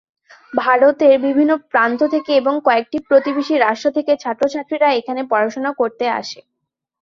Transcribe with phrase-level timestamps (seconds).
[0.53, 6.39] ভারতের বিভিন্ন প্রান্ত থেকে এবং কয়েকটি প্রতিবেশী রাষ্ট্র থেকে ছাত্রছাত্রীরা এখানে পড়াশোনা করতে আসে।